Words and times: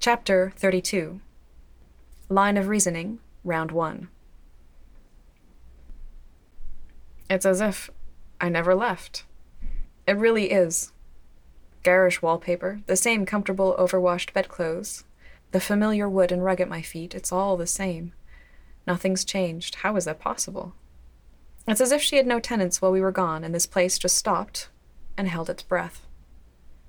Chapter 0.00 0.52
32 0.54 1.20
Line 2.28 2.56
of 2.56 2.68
Reasoning, 2.68 3.18
Round 3.42 3.72
1. 3.72 4.06
It's 7.28 7.44
as 7.44 7.60
if 7.60 7.90
I 8.40 8.48
never 8.48 8.76
left. 8.76 9.24
It 10.06 10.16
really 10.16 10.52
is. 10.52 10.92
Garish 11.82 12.22
wallpaper, 12.22 12.80
the 12.86 12.94
same 12.94 13.26
comfortable 13.26 13.74
overwashed 13.76 14.32
bedclothes, 14.32 15.02
the 15.50 15.58
familiar 15.60 16.08
wood 16.08 16.30
and 16.30 16.44
rug 16.44 16.60
at 16.60 16.68
my 16.68 16.80
feet, 16.80 17.12
it's 17.12 17.32
all 17.32 17.56
the 17.56 17.66
same. 17.66 18.12
Nothing's 18.86 19.24
changed. 19.24 19.76
How 19.82 19.96
is 19.96 20.04
that 20.04 20.20
possible? 20.20 20.74
It's 21.66 21.80
as 21.80 21.90
if 21.90 22.02
she 22.02 22.18
had 22.18 22.26
no 22.26 22.38
tenants 22.38 22.80
while 22.80 22.92
we 22.92 23.00
were 23.00 23.10
gone, 23.10 23.42
and 23.42 23.52
this 23.52 23.66
place 23.66 23.98
just 23.98 24.16
stopped 24.16 24.68
and 25.16 25.26
held 25.26 25.50
its 25.50 25.64
breath. 25.64 26.06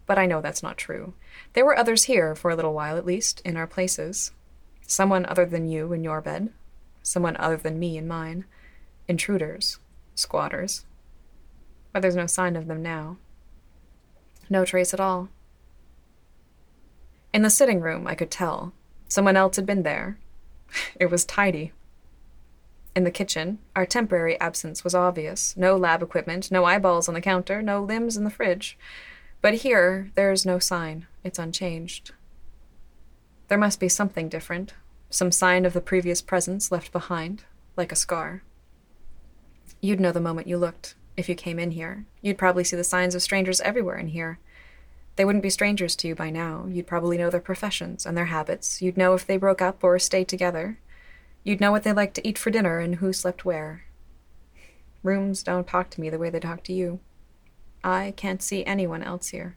But 0.10 0.18
I 0.18 0.26
know 0.26 0.42
that's 0.42 0.64
not 0.64 0.76
true. 0.76 1.14
There 1.54 1.64
were 1.64 1.78
others 1.78 2.06
here, 2.06 2.34
for 2.34 2.50
a 2.50 2.56
little 2.56 2.74
while 2.74 2.98
at 2.98 3.06
least, 3.06 3.44
in 3.46 3.56
our 3.56 3.68
places. 3.68 4.32
Someone 4.88 5.24
other 5.28 5.46
than 5.46 5.70
you 5.70 5.94
in 5.94 6.04
your 6.04 6.20
bed, 6.20 6.50
someone 7.04 7.38
other 7.38 7.58
than 7.58 7.78
me 7.78 7.96
in 7.96 8.08
mine. 8.08 8.46
Intruders, 9.08 9.78
squatters. 10.16 10.88
But 11.94 12.02
there's 12.02 12.16
no 12.16 12.26
sign 12.26 12.56
of 12.56 12.66
them 12.66 12.82
now. 12.82 13.18
No 14.50 14.66
trace 14.66 14.96
at 14.96 15.00
all. 15.00 15.30
In 17.32 17.44
the 17.44 17.52
sitting 17.52 17.80
room, 17.80 18.08
I 18.08 18.16
could 18.16 18.32
tell. 18.32 18.74
Someone 19.08 19.38
else 19.38 19.58
had 19.58 19.68
been 19.68 19.84
there. 19.84 20.18
It 21.00 21.12
was 21.12 21.24
tidy. 21.24 21.72
In 22.96 23.04
the 23.04 23.12
kitchen, 23.12 23.60
our 23.76 23.86
temporary 23.86 24.40
absence 24.40 24.84
was 24.84 24.96
obvious. 24.96 25.56
No 25.56 25.78
lab 25.78 26.02
equipment, 26.02 26.50
no 26.50 26.66
eyeballs 26.66 27.08
on 27.08 27.14
the 27.14 27.22
counter, 27.22 27.62
no 27.62 27.84
limbs 27.84 28.18
in 28.18 28.24
the 28.24 28.32
fridge. 28.32 28.76
But 29.42 29.56
here, 29.56 30.12
there's 30.16 30.46
no 30.46 30.60
sign. 30.60 31.08
It's 31.24 31.40
unchanged. 31.40 32.12
There 33.48 33.58
must 33.58 33.80
be 33.80 33.90
something 33.90 34.30
different, 34.30 34.74
some 35.10 35.32
sign 35.32 35.66
of 35.66 35.74
the 35.74 35.82
previous 35.82 36.22
presence 36.22 36.72
left 36.72 36.92
behind, 36.92 37.46
like 37.78 37.92
a 37.92 37.96
scar. 37.96 38.44
You'd 39.82 40.00
know 40.00 40.12
the 40.12 40.20
moment 40.20 40.48
you 40.48 40.58
looked, 40.58 40.96
if 41.16 41.30
you 41.30 41.36
came 41.36 41.58
in 41.58 41.72
here. 41.72 42.06
You'd 42.22 42.38
probably 42.38 42.64
see 42.64 42.76
the 42.76 42.84
signs 42.84 43.16
of 43.16 43.22
strangers 43.22 43.62
everywhere 43.62 43.98
in 43.98 44.10
here. 44.10 44.40
They 45.16 45.26
wouldn't 45.26 45.44
be 45.44 45.50
strangers 45.50 45.96
to 45.98 46.08
you 46.08 46.16
by 46.16 46.30
now. 46.30 46.66
You'd 46.70 46.88
probably 46.88 47.18
know 47.18 47.30
their 47.30 47.40
professions 47.40 48.06
and 48.06 48.16
their 48.16 48.26
habits. 48.26 48.82
You'd 48.82 48.98
know 48.98 49.14
if 49.14 49.26
they 49.26 49.38
broke 49.38 49.62
up 49.62 49.84
or 49.84 49.98
stayed 50.00 50.28
together. 50.28 50.80
You'd 51.44 51.62
know 51.62 51.72
what 51.72 51.84
they 51.84 51.94
liked 51.94 52.16
to 52.16 52.28
eat 52.28 52.38
for 52.38 52.52
dinner 52.52 52.80
and 52.80 52.96
who 52.96 53.14
slept 53.14 53.46
where. 53.46 53.86
Rooms 55.02 55.44
don't 55.44 55.68
talk 55.68 55.90
to 55.92 56.02
me 56.02 56.10
the 56.10 56.20
way 56.20 56.30
they 56.30 56.40
talk 56.40 56.64
to 56.66 56.74
you. 56.74 57.00
I 57.84 58.14
can't 58.16 58.42
see 58.42 58.66
anyone 58.66 59.04
else 59.04 59.30
here. 59.30 59.56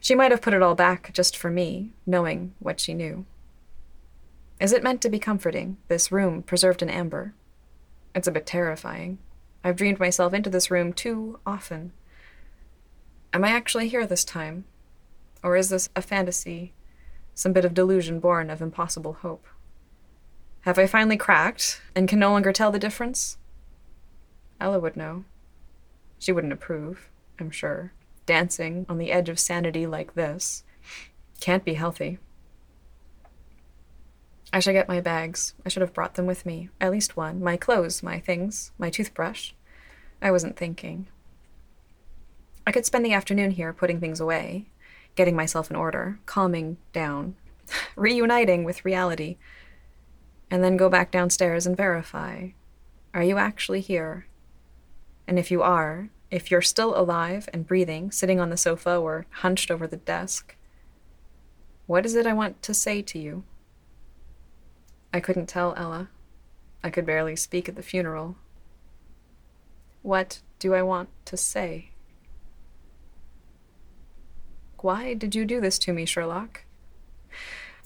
She 0.00 0.14
might 0.14 0.30
have 0.30 0.42
put 0.42 0.54
it 0.54 0.62
all 0.62 0.74
back 0.74 1.12
just 1.12 1.36
for 1.36 1.50
me, 1.50 1.92
knowing 2.06 2.54
what 2.58 2.78
she 2.78 2.94
knew. 2.94 3.26
Is 4.60 4.72
it 4.72 4.82
meant 4.82 5.02
to 5.02 5.08
be 5.08 5.18
comforting, 5.18 5.78
this 5.88 6.12
room 6.12 6.42
preserved 6.42 6.82
in 6.82 6.88
amber? 6.88 7.34
It's 8.14 8.28
a 8.28 8.32
bit 8.32 8.46
terrifying. 8.46 9.18
I've 9.64 9.76
dreamed 9.76 9.98
myself 9.98 10.32
into 10.32 10.48
this 10.48 10.70
room 10.70 10.92
too 10.92 11.40
often. 11.44 11.92
Am 13.32 13.44
I 13.44 13.48
actually 13.48 13.88
here 13.88 14.06
this 14.06 14.24
time? 14.24 14.64
Or 15.42 15.56
is 15.56 15.68
this 15.68 15.88
a 15.96 16.00
fantasy, 16.00 16.72
some 17.34 17.52
bit 17.52 17.64
of 17.64 17.74
delusion 17.74 18.20
born 18.20 18.48
of 18.48 18.62
impossible 18.62 19.14
hope? 19.14 19.46
Have 20.60 20.78
I 20.78 20.86
finally 20.86 21.16
cracked 21.16 21.82
and 21.94 22.08
can 22.08 22.18
no 22.18 22.30
longer 22.30 22.52
tell 22.52 22.70
the 22.70 22.78
difference? 22.78 23.38
Ella 24.60 24.78
would 24.78 24.96
know. 24.96 25.24
She 26.18 26.32
wouldn't 26.32 26.52
approve, 26.52 27.10
I'm 27.38 27.50
sure. 27.50 27.92
Dancing 28.24 28.86
on 28.88 28.98
the 28.98 29.12
edge 29.12 29.28
of 29.28 29.38
sanity 29.38 29.86
like 29.86 30.14
this 30.14 30.64
can't 31.40 31.64
be 31.64 31.74
healthy. 31.74 32.18
I 34.52 34.60
should 34.60 34.72
get 34.72 34.88
my 34.88 35.00
bags. 35.00 35.54
I 35.64 35.68
should 35.68 35.82
have 35.82 35.92
brought 35.92 36.14
them 36.14 36.26
with 36.26 36.46
me. 36.46 36.70
At 36.80 36.90
least 36.90 37.16
one. 37.16 37.42
My 37.42 37.56
clothes, 37.56 38.02
my 38.02 38.18
things, 38.18 38.72
my 38.78 38.90
toothbrush. 38.90 39.52
I 40.22 40.30
wasn't 40.30 40.56
thinking. 40.56 41.08
I 42.66 42.72
could 42.72 42.86
spend 42.86 43.04
the 43.04 43.12
afternoon 43.12 43.52
here 43.52 43.72
putting 43.72 44.00
things 44.00 44.18
away, 44.18 44.66
getting 45.14 45.36
myself 45.36 45.70
in 45.70 45.76
order, 45.76 46.18
calming 46.26 46.78
down, 46.92 47.36
reuniting 47.96 48.64
with 48.64 48.84
reality, 48.84 49.36
and 50.50 50.64
then 50.64 50.76
go 50.76 50.88
back 50.88 51.10
downstairs 51.10 51.66
and 51.66 51.76
verify. 51.76 52.48
Are 53.12 53.22
you 53.22 53.36
actually 53.38 53.80
here? 53.80 54.26
And 55.26 55.38
if 55.38 55.50
you 55.50 55.62
are, 55.62 56.10
if 56.30 56.50
you're 56.50 56.62
still 56.62 56.98
alive 56.98 57.48
and 57.52 57.66
breathing, 57.66 58.10
sitting 58.10 58.40
on 58.40 58.50
the 58.50 58.56
sofa 58.56 58.96
or 58.96 59.26
hunched 59.30 59.70
over 59.70 59.86
the 59.86 59.96
desk, 59.96 60.56
what 61.86 62.04
is 62.04 62.14
it 62.14 62.26
I 62.26 62.32
want 62.32 62.62
to 62.62 62.74
say 62.74 63.02
to 63.02 63.18
you? 63.18 63.44
I 65.12 65.20
couldn't 65.20 65.46
tell 65.46 65.74
Ella. 65.76 66.08
I 66.82 66.90
could 66.90 67.06
barely 67.06 67.36
speak 67.36 67.68
at 67.68 67.76
the 67.76 67.82
funeral. 67.82 68.36
What 70.02 70.40
do 70.58 70.74
I 70.74 70.82
want 70.82 71.08
to 71.26 71.36
say? 71.36 71.90
Why 74.80 75.14
did 75.14 75.34
you 75.34 75.44
do 75.44 75.60
this 75.60 75.78
to 75.80 75.92
me, 75.92 76.04
Sherlock? 76.04 76.64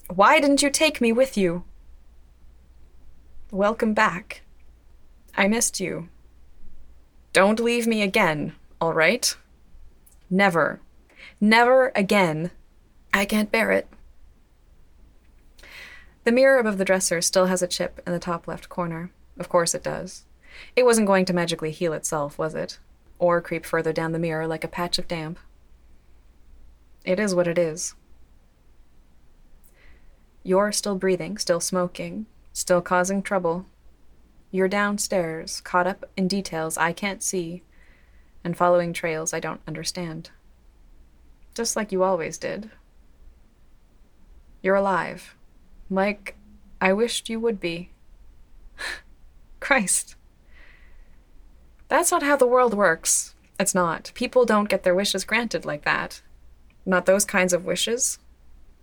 Why 0.07 0.39
didn't 0.39 0.61
you 0.61 0.69
take 0.69 0.99
me 0.99 1.11
with 1.11 1.37
you? 1.37 1.63
Welcome 3.49 3.93
back. 3.93 4.41
I 5.35 5.47
missed 5.47 5.79
you. 5.79 6.09
Don't 7.33 7.59
leave 7.59 7.87
me 7.87 8.01
again, 8.01 8.53
all 8.79 8.93
right? 8.93 9.35
Never. 10.29 10.81
Never 11.39 11.91
again. 11.95 12.51
I 13.13 13.25
can't 13.25 13.51
bear 13.51 13.71
it. 13.71 13.87
The 16.23 16.31
mirror 16.31 16.59
above 16.59 16.77
the 16.77 16.85
dresser 16.85 17.21
still 17.21 17.47
has 17.47 17.61
a 17.61 17.67
chip 17.67 18.01
in 18.05 18.13
the 18.13 18.19
top 18.19 18.47
left 18.47 18.69
corner. 18.69 19.11
Of 19.39 19.49
course 19.49 19.73
it 19.73 19.83
does. 19.83 20.25
It 20.75 20.85
wasn't 20.85 21.07
going 21.07 21.25
to 21.25 21.33
magically 21.33 21.71
heal 21.71 21.93
itself, 21.93 22.37
was 22.37 22.53
it? 22.53 22.79
Or 23.17 23.41
creep 23.41 23.65
further 23.65 23.93
down 23.93 24.11
the 24.11 24.19
mirror 24.19 24.45
like 24.45 24.63
a 24.63 24.67
patch 24.67 24.99
of 24.99 25.07
damp. 25.07 25.39
It 27.05 27.19
is 27.19 27.33
what 27.33 27.47
it 27.47 27.57
is. 27.57 27.95
You're 30.43 30.71
still 30.71 30.95
breathing, 30.95 31.37
still 31.37 31.59
smoking, 31.59 32.25
still 32.53 32.81
causing 32.81 33.21
trouble, 33.21 33.65
you're 34.51 34.67
downstairs, 34.67 35.61
caught 35.61 35.87
up 35.87 36.05
in 36.17 36.27
details 36.27 36.77
I 36.77 36.91
can't 36.91 37.23
see, 37.23 37.63
and 38.43 38.55
following 38.57 38.91
trails 38.91 39.33
I 39.33 39.39
don't 39.39 39.61
understand. 39.65 40.29
Just 41.55 41.75
like 41.75 41.91
you 41.91 42.03
always 42.03 42.37
did. 42.37 42.69
You're 44.61 44.75
alive. 44.75 45.35
Like 45.89 46.35
I 46.81 46.93
wished 46.93 47.29
you 47.29 47.39
would 47.39 47.59
be. 47.59 47.91
Christ. 49.59 50.15
That's 51.87 52.11
not 52.11 52.23
how 52.23 52.35
the 52.35 52.47
world 52.47 52.73
works. 52.73 53.35
It's 53.59 53.75
not. 53.75 54.11
People 54.15 54.45
don't 54.45 54.69
get 54.69 54.83
their 54.83 54.95
wishes 54.95 55.23
granted 55.23 55.65
like 55.65 55.85
that. 55.85 56.21
Not 56.85 57.05
those 57.05 57.25
kinds 57.25 57.53
of 57.53 57.65
wishes. 57.65 58.17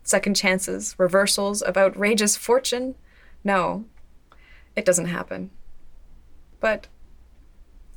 Second 0.03 0.37
chances, 0.37 0.95
reversals 0.99 1.61
of 1.61 1.77
outrageous 1.77 2.37
fortune. 2.37 2.95
No, 3.45 3.85
it 4.77 4.85
doesn't 4.85 5.07
happen. 5.07 5.51
But 6.61 6.89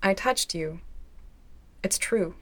I 0.04 0.14
touched 0.14 0.54
you. 0.56 0.82
It's 1.84 1.98
true. 1.98 2.36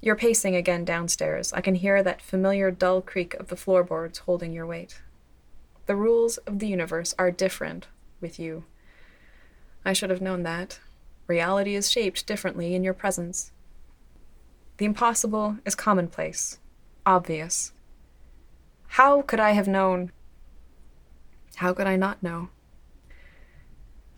You're 0.00 0.16
pacing 0.16 0.54
again 0.54 0.84
downstairs. 0.84 1.52
I 1.52 1.60
can 1.60 1.74
hear 1.74 2.02
that 2.02 2.22
familiar 2.22 2.70
dull 2.70 3.00
creak 3.02 3.34
of 3.34 3.48
the 3.48 3.56
floorboards 3.56 4.20
holding 4.20 4.52
your 4.52 4.66
weight. 4.66 5.00
The 5.86 5.96
rules 5.96 6.36
of 6.38 6.58
the 6.58 6.68
universe 6.68 7.14
are 7.18 7.30
different 7.30 7.88
with 8.20 8.38
you. 8.38 8.64
I 9.84 9.92
should 9.92 10.10
have 10.10 10.20
known 10.20 10.42
that. 10.42 10.80
Reality 11.26 11.74
is 11.74 11.90
shaped 11.90 12.26
differently 12.26 12.74
in 12.74 12.84
your 12.84 12.94
presence. 12.94 13.52
The 14.78 14.84
impossible 14.84 15.58
is 15.64 15.74
commonplace, 15.74 16.58
obvious. 17.04 17.72
How 18.88 19.22
could 19.22 19.40
I 19.40 19.52
have 19.52 19.68
known? 19.68 20.12
How 21.56 21.72
could 21.72 21.86
I 21.86 21.96
not 21.96 22.22
know? 22.22 22.50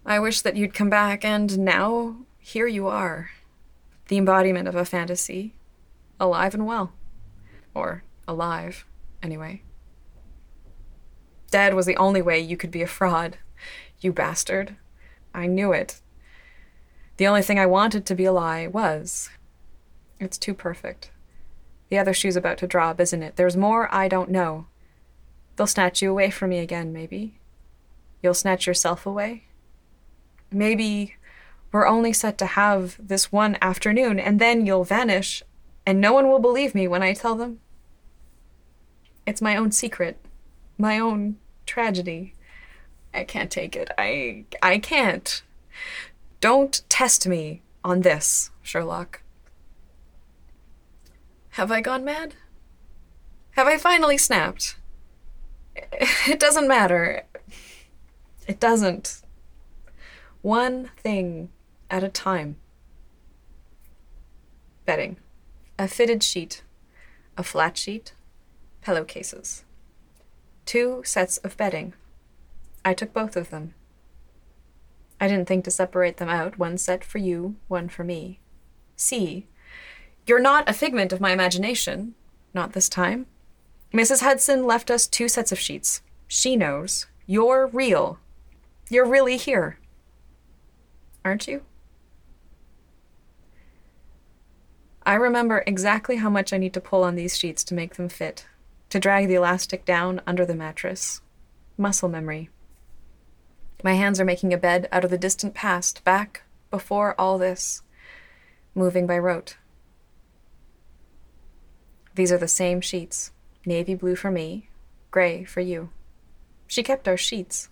I 0.06 0.18
wish 0.18 0.40
that 0.40 0.56
you'd 0.56 0.74
come 0.74 0.90
back, 0.90 1.24
and 1.24 1.58
now 1.58 2.16
here 2.38 2.66
you 2.66 2.86
are. 2.86 3.30
The 4.08 4.16
embodiment 4.16 4.68
of 4.68 4.74
a 4.74 4.84
fantasy. 4.84 5.54
Alive 6.18 6.54
and 6.54 6.66
well. 6.66 6.92
Or 7.74 8.04
alive, 8.26 8.86
anyway. 9.22 9.62
Dead 11.50 11.74
was 11.74 11.86
the 11.86 11.96
only 11.96 12.22
way 12.22 12.38
you 12.38 12.56
could 12.56 12.70
be 12.70 12.82
a 12.82 12.86
fraud. 12.86 13.38
You 14.00 14.12
bastard. 14.12 14.76
I 15.34 15.46
knew 15.46 15.72
it. 15.72 16.00
The 17.18 17.26
only 17.26 17.42
thing 17.42 17.58
I 17.58 17.66
wanted 17.66 18.06
to 18.06 18.14
be 18.14 18.24
a 18.24 18.32
lie 18.32 18.66
was. 18.66 19.28
It's 20.18 20.38
too 20.38 20.54
perfect. 20.54 21.10
The 21.90 21.98
other 21.98 22.14
shoe's 22.14 22.36
about 22.36 22.58
to 22.58 22.66
drop, 22.66 23.00
isn't 23.00 23.22
it? 23.22 23.36
There's 23.36 23.56
more 23.56 23.92
I 23.94 24.08
don't 24.08 24.30
know. 24.30 24.66
They'll 25.56 25.66
snatch 25.66 26.00
you 26.00 26.10
away 26.10 26.30
from 26.30 26.50
me 26.50 26.60
again, 26.60 26.92
maybe. 26.92 27.40
You'll 28.22 28.34
snatch 28.34 28.66
yourself 28.66 29.04
away 29.04 29.47
maybe 30.50 31.16
we're 31.72 31.86
only 31.86 32.12
set 32.12 32.38
to 32.38 32.46
have 32.46 32.96
this 32.98 33.30
one 33.30 33.58
afternoon 33.60 34.18
and 34.18 34.40
then 34.40 34.64
you'll 34.66 34.84
vanish 34.84 35.42
and 35.86 36.00
no 36.00 36.12
one 36.12 36.28
will 36.28 36.38
believe 36.38 36.74
me 36.74 36.86
when 36.86 37.02
I 37.02 37.12
tell 37.14 37.34
them. 37.34 37.60
It's 39.26 39.42
my 39.42 39.56
own 39.56 39.72
secret, 39.72 40.18
my 40.78 40.98
own 40.98 41.36
tragedy. 41.66 42.34
I 43.12 43.24
can't 43.24 43.50
take 43.50 43.76
it. 43.76 43.90
I 43.98 44.44
I 44.62 44.78
can't. 44.78 45.42
Don't 46.40 46.82
test 46.88 47.26
me 47.26 47.62
on 47.84 48.02
this, 48.02 48.50
Sherlock. 48.62 49.22
Have 51.50 51.72
I 51.72 51.80
gone 51.80 52.04
mad? 52.04 52.34
Have 53.52 53.66
I 53.66 53.76
finally 53.76 54.18
snapped? 54.18 54.76
It 56.28 56.38
doesn't 56.38 56.68
matter. 56.68 57.24
It 58.46 58.60
doesn't. 58.60 59.22
One 60.43 60.90
thing 60.96 61.50
at 61.90 62.05
a 62.05 62.08
time. 62.08 62.56
Bedding. 64.85 65.17
A 65.79 65.88
fitted 65.88 66.23
sheet. 66.23 66.62
A 67.37 67.43
flat 67.43 67.76
sheet. 67.76 68.12
Pillowcases. 68.81 69.64
Two 70.64 71.02
sets 71.05 71.38
of 71.38 71.56
bedding. 71.56 71.94
I 72.85 72.94
took 72.94 73.12
both 73.12 73.37
of 73.37 73.50
them. 73.50 73.75
I 75.20 75.26
didn't 75.26 75.49
think 75.49 75.64
to 75.64 75.70
separate 75.70 76.19
them 76.19 76.29
out, 76.29 76.58
one 76.58 76.79
set 76.79 77.05
for 77.05 77.19
you, 77.19 77.56
one 77.67 77.88
for 77.88 78.05
me. 78.05 78.38
See, 78.94 79.49
you're 80.26 80.41
not 80.41 80.69
a 80.69 80.73
figment 80.73 81.12
of 81.12 81.20
my 81.20 81.32
imagination. 81.32 82.14
Not 82.55 82.73
this 82.73 82.88
time. 82.88 83.26
Mrs. 83.93 84.23
Hudson 84.23 84.64
left 84.64 84.91
us 84.91 85.06
two 85.06 85.29
sets 85.29 85.50
of 85.50 85.58
sheets. 85.58 86.02
She 86.29 86.55
knows. 86.55 87.06
You're 87.26 87.67
real. 87.67 88.20
You're 88.88 89.06
really 89.06 89.37
here. 89.37 89.79
Aren't 91.25 91.49
you? 91.49 91.62
I 95.05 95.15
remember 95.15 95.65
exactly 95.67 96.17
how 96.17 96.29
much 96.29 96.53
I 96.53 96.59
need 96.59 96.75
to 96.75 96.81
pull 96.81 97.03
on 97.03 97.15
these 97.15 97.38
sheets 97.38 97.65
to 97.65 97.75
make 97.75 97.94
them 97.94 98.09
fit, 98.09 98.47
to 98.91 99.00
drag 99.00 99.29
the 99.29 99.37
elastic 99.37 99.85
down 99.85 100.20
under 100.26 100.44
the 100.44 100.55
mattress. 100.55 101.23
Muscle 101.76 102.09
memory. 102.09 102.50
My 103.82 103.94
hands 103.94 104.20
are 104.20 104.25
making 104.25 104.53
a 104.53 104.59
bed 104.59 104.88
out 104.93 105.05
of 105.05 105.11
the 105.11 105.17
distant 105.17 105.55
past, 105.55 106.05
back 106.05 106.43
before 106.70 107.15
all 107.19 107.38
this, 107.38 107.82
moving 108.75 109.06
by 109.06 109.19
rote. 109.19 109.56
These 112.15 112.32
are 112.32 112.38
the 112.38 112.49
same 112.49 112.81
sheets 112.81 113.31
navy 113.65 113.94
blue 113.94 114.17
for 114.17 114.31
me, 114.31 114.69
gray 115.11 115.44
for 115.44 115.61
you. 115.61 115.91
She 116.67 116.82
kept 116.82 117.06
our 117.06 117.17
sheets. 117.17 117.69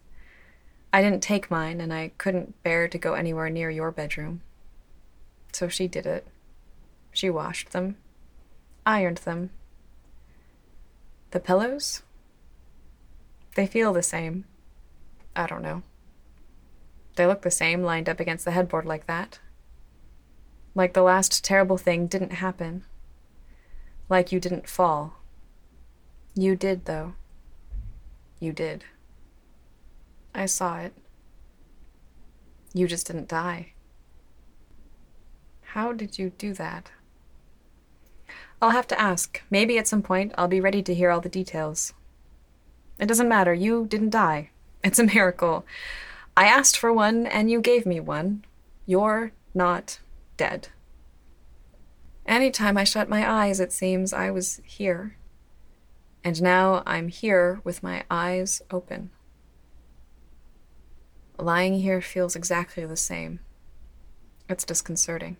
I 0.92 1.02
didn't 1.02 1.22
take 1.22 1.50
mine, 1.50 1.80
and 1.80 1.92
I 1.92 2.12
couldn't 2.18 2.62
bear 2.62 2.88
to 2.88 2.98
go 2.98 3.14
anywhere 3.14 3.50
near 3.50 3.70
your 3.70 3.90
bedroom. 3.90 4.40
So 5.52 5.68
she 5.68 5.88
did 5.88 6.06
it. 6.06 6.26
She 7.12 7.30
washed 7.30 7.72
them, 7.72 7.96
ironed 8.84 9.18
them. 9.18 9.50
The 11.30 11.40
pillows? 11.40 12.02
They 13.54 13.66
feel 13.66 13.92
the 13.92 14.02
same. 14.02 14.44
I 15.34 15.46
don't 15.46 15.62
know. 15.62 15.82
They 17.16 17.26
look 17.26 17.42
the 17.42 17.50
same 17.50 17.82
lined 17.82 18.08
up 18.08 18.20
against 18.20 18.44
the 18.44 18.50
headboard 18.50 18.84
like 18.84 19.06
that. 19.06 19.38
Like 20.74 20.92
the 20.92 21.02
last 21.02 21.42
terrible 21.42 21.78
thing 21.78 22.06
didn't 22.06 22.32
happen. 22.32 22.84
Like 24.10 24.30
you 24.30 24.38
didn't 24.38 24.68
fall. 24.68 25.14
You 26.34 26.54
did, 26.54 26.84
though. 26.84 27.14
You 28.38 28.52
did. 28.52 28.84
I 30.36 30.46
saw 30.46 30.78
it. 30.78 30.92
You 32.74 32.86
just 32.86 33.06
didn't 33.06 33.28
die. 33.28 33.72
How 35.72 35.92
did 35.92 36.18
you 36.18 36.30
do 36.30 36.52
that? 36.54 36.90
I'll 38.60 38.70
have 38.70 38.86
to 38.88 39.00
ask. 39.00 39.42
Maybe 39.50 39.78
at 39.78 39.88
some 39.88 40.02
point 40.02 40.32
I'll 40.36 40.46
be 40.46 40.60
ready 40.60 40.82
to 40.82 40.94
hear 40.94 41.10
all 41.10 41.22
the 41.22 41.28
details. 41.28 41.94
It 42.98 43.06
doesn't 43.06 43.28
matter. 43.28 43.54
You 43.54 43.86
didn't 43.86 44.10
die. 44.10 44.50
It's 44.84 44.98
a 44.98 45.04
miracle. 45.04 45.64
I 46.36 46.46
asked 46.46 46.76
for 46.76 46.92
one, 46.92 47.26
and 47.26 47.50
you 47.50 47.60
gave 47.60 47.86
me 47.86 47.98
one. 47.98 48.44
You're 48.84 49.32
not 49.54 50.00
dead. 50.36 50.68
Any 52.26 52.50
time 52.50 52.76
I 52.76 52.84
shut 52.84 53.08
my 53.08 53.28
eyes, 53.28 53.58
it 53.58 53.72
seems 53.72 54.12
I 54.12 54.30
was 54.30 54.60
here. 54.64 55.16
And 56.22 56.42
now 56.42 56.82
I'm 56.86 57.08
here 57.08 57.60
with 57.64 57.82
my 57.82 58.04
eyes 58.10 58.60
open. 58.70 59.10
Lying 61.38 61.80
here 61.80 62.00
feels 62.00 62.34
exactly 62.34 62.84
the 62.86 62.96
same. 62.96 63.40
It's 64.48 64.64
disconcerting. 64.64 65.36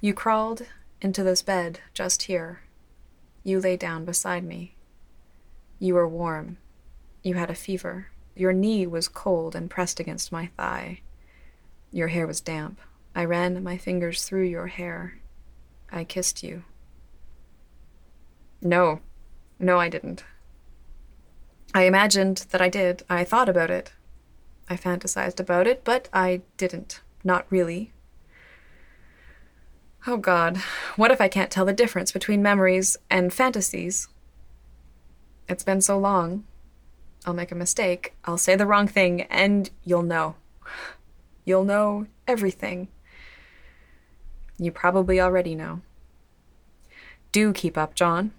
You 0.00 0.14
crawled 0.14 0.66
into 1.00 1.22
this 1.22 1.42
bed 1.42 1.80
just 1.92 2.24
here. 2.24 2.62
You 3.42 3.60
lay 3.60 3.76
down 3.76 4.04
beside 4.04 4.44
me. 4.44 4.76
You 5.78 5.94
were 5.94 6.08
warm 6.08 6.58
you 7.22 7.34
had 7.34 7.50
a 7.50 7.54
fever. 7.54 8.08
Your 8.34 8.52
knee 8.52 8.86
was 8.86 9.08
cold 9.08 9.54
and 9.54 9.70
pressed 9.70 10.00
against 10.00 10.32
my 10.32 10.46
thigh. 10.56 11.00
Your 11.92 12.08
hair 12.08 12.26
was 12.26 12.40
damp. 12.40 12.80
I 13.14 13.24
ran 13.24 13.62
my 13.62 13.76
fingers 13.76 14.24
through 14.24 14.44
your 14.44 14.68
hair. 14.68 15.18
I 15.90 16.04
kissed 16.04 16.42
you. 16.42 16.64
No, 18.62 19.00
no, 19.58 19.78
I 19.78 19.88
didn't. 19.88 20.24
I 21.74 21.82
imagined 21.84 22.46
that 22.50 22.60
I 22.60 22.68
did. 22.68 23.02
I 23.10 23.24
thought 23.24 23.48
about 23.48 23.70
it. 23.70 23.92
I 24.68 24.76
fantasized 24.76 25.40
about 25.40 25.66
it, 25.66 25.84
but 25.84 26.08
I 26.12 26.42
didn't. 26.56 27.00
Not 27.24 27.46
really. 27.50 27.92
Oh 30.06 30.16
God, 30.16 30.56
what 30.96 31.10
if 31.10 31.20
I 31.20 31.28
can't 31.28 31.50
tell 31.50 31.64
the 31.64 31.72
difference 31.72 32.12
between 32.12 32.42
memories 32.42 32.96
and 33.10 33.32
fantasies? 33.32 34.08
It's 35.48 35.64
been 35.64 35.80
so 35.80 35.98
long. 35.98 36.44
I'll 37.26 37.34
make 37.34 37.52
a 37.52 37.56
mistake, 37.56 38.14
I'll 38.24 38.38
say 38.38 38.54
the 38.54 38.66
wrong 38.66 38.86
thing, 38.86 39.22
and 39.22 39.68
you'll 39.84 40.02
know. 40.02 40.36
You'll 41.44 41.64
know 41.64 42.06
everything. 42.26 42.88
You 44.58 44.70
probably 44.70 45.20
already 45.20 45.54
know. 45.54 45.82
Do 47.32 47.52
keep 47.52 47.76
up, 47.76 47.94
John. 47.94 48.32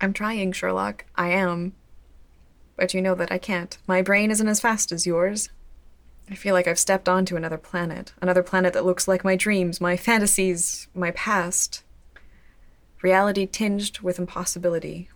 I'm 0.00 0.12
trying, 0.12 0.52
Sherlock. 0.52 1.04
I 1.16 1.28
am. 1.30 1.72
But 2.76 2.94
you 2.94 3.00
know 3.02 3.14
that 3.14 3.32
I 3.32 3.38
can't. 3.38 3.76
My 3.86 4.02
brain 4.02 4.30
isn't 4.30 4.48
as 4.48 4.60
fast 4.60 4.92
as 4.92 5.06
yours. 5.06 5.48
I 6.30 6.34
feel 6.34 6.54
like 6.54 6.66
I've 6.66 6.78
stepped 6.78 7.08
onto 7.08 7.36
another 7.36 7.58
planet, 7.58 8.12
another 8.20 8.42
planet 8.42 8.72
that 8.72 8.84
looks 8.84 9.06
like 9.06 9.24
my 9.24 9.36
dreams, 9.36 9.80
my 9.80 9.96
fantasies, 9.96 10.88
my 10.94 11.12
past. 11.12 11.84
Reality 13.00 13.46
tinged 13.46 14.00
with 14.00 14.18
impossibility. 14.18 15.08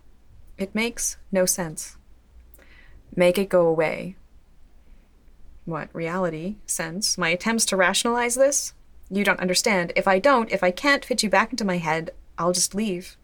It 0.57 0.73
makes 0.73 1.17
no 1.31 1.45
sense. 1.45 1.97
Make 3.15 3.37
it 3.37 3.49
go 3.49 3.67
away. 3.67 4.15
What, 5.65 5.93
reality? 5.93 6.55
Sense? 6.65 7.17
My 7.17 7.29
attempts 7.29 7.65
to 7.65 7.75
rationalize 7.75 8.35
this? 8.35 8.73
You 9.09 9.25
don't 9.25 9.39
understand. 9.39 9.91
If 9.95 10.07
I 10.07 10.19
don't, 10.19 10.49
if 10.51 10.63
I 10.63 10.71
can't 10.71 11.03
fit 11.03 11.23
you 11.23 11.29
back 11.29 11.51
into 11.51 11.65
my 11.65 11.77
head, 11.77 12.11
I'll 12.37 12.53
just 12.53 12.73
leave. 12.73 13.17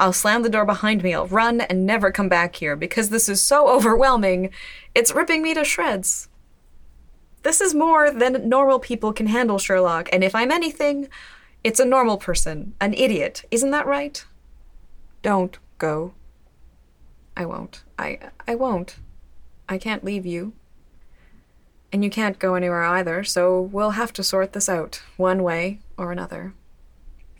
I'll 0.00 0.14
slam 0.14 0.42
the 0.42 0.48
door 0.48 0.64
behind 0.64 1.02
me, 1.02 1.12
I'll 1.12 1.26
run 1.26 1.60
and 1.60 1.84
never 1.84 2.10
come 2.10 2.28
back 2.28 2.56
here 2.56 2.74
because 2.74 3.10
this 3.10 3.28
is 3.28 3.42
so 3.42 3.68
overwhelming. 3.68 4.50
It's 4.94 5.14
ripping 5.14 5.42
me 5.42 5.52
to 5.54 5.62
shreds. 5.62 6.28
This 7.42 7.60
is 7.60 7.74
more 7.74 8.10
than 8.10 8.48
normal 8.48 8.78
people 8.78 9.12
can 9.12 9.26
handle, 9.26 9.58
Sherlock, 9.58 10.08
and 10.12 10.24
if 10.24 10.34
I'm 10.34 10.50
anything, 10.50 11.08
it's 11.62 11.80
a 11.80 11.84
normal 11.84 12.16
person, 12.16 12.74
an 12.80 12.94
idiot. 12.94 13.44
Isn't 13.50 13.70
that 13.70 13.86
right? 13.86 14.24
Don't 15.22 15.58
go. 15.78 16.14
I 17.36 17.44
won't. 17.44 17.82
I 17.98 18.18
I 18.48 18.54
won't. 18.54 18.96
I 19.68 19.78
can't 19.78 20.04
leave 20.04 20.26
you. 20.26 20.54
And 21.92 22.02
you 22.04 22.10
can't 22.10 22.38
go 22.38 22.54
anywhere 22.54 22.84
either, 22.84 23.24
so 23.24 23.60
we'll 23.60 23.92
have 23.92 24.12
to 24.14 24.22
sort 24.22 24.52
this 24.52 24.68
out, 24.68 25.02
one 25.16 25.42
way 25.42 25.80
or 25.96 26.12
another. 26.12 26.54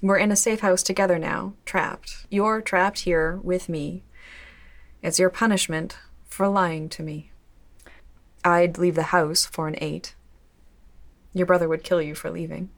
We're 0.02 0.16
in 0.16 0.32
a 0.32 0.36
safe 0.36 0.60
house 0.60 0.82
together 0.82 1.18
now, 1.18 1.52
trapped. 1.66 2.26
You're 2.30 2.62
trapped 2.62 3.00
here 3.00 3.38
with 3.42 3.68
me. 3.68 4.02
It's 5.02 5.18
your 5.18 5.28
punishment 5.28 5.98
for 6.24 6.48
lying 6.48 6.88
to 6.90 7.02
me. 7.02 7.32
I'd 8.42 8.78
leave 8.78 8.94
the 8.94 9.04
house 9.14 9.44
for 9.44 9.68
an 9.68 9.76
eight. 9.78 10.14
Your 11.34 11.44
brother 11.44 11.68
would 11.68 11.84
kill 11.84 12.00
you 12.00 12.14
for 12.14 12.30
leaving. 12.30 12.70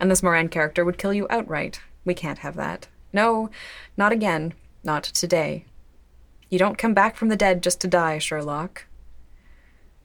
And 0.00 0.10
this 0.10 0.22
Moran 0.22 0.48
character 0.48 0.84
would 0.84 0.98
kill 0.98 1.14
you 1.14 1.28
outright. 1.30 1.80
We 2.04 2.14
can't 2.14 2.40
have 2.40 2.56
that. 2.56 2.88
No, 3.12 3.50
not 3.96 4.10
again. 4.12 4.54
Not 4.82 5.04
today. 5.04 5.66
You 6.50 6.58
don't 6.58 6.78
come 6.78 6.92
back 6.92 7.16
from 7.16 7.28
the 7.28 7.36
dead 7.36 7.62
just 7.62 7.80
to 7.82 7.88
die, 7.88 8.18
Sherlock. 8.18 8.86